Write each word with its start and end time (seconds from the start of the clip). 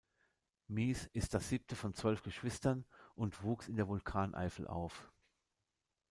Mies 0.67 1.05
ist 1.13 1.35
das 1.35 1.49
siebte 1.49 1.75
von 1.75 1.93
zwölf 1.93 2.23
Geschwistern 2.23 2.85
und 3.13 3.43
wuchs 3.43 3.67
in 3.67 3.75
der 3.75 3.87
Vulkaneifel 3.87 4.65
auf. 4.67 5.11